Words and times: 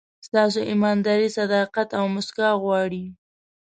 ستاسو 0.27 0.59
ایمانداري، 0.69 1.27
صداقت 1.37 1.89
او 1.99 2.05
موسکا 2.13 2.49
غواړي. 2.63 3.03